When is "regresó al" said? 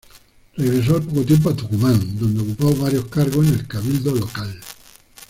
0.57-1.03